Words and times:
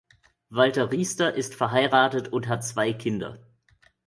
Walter 0.49 0.89
Riester 0.91 1.31
ist 1.35 1.53
verheiratet 1.53 2.29
und 2.29 2.47
hat 2.47 2.63
zwei 2.63 2.91
Kinder. 2.91 3.37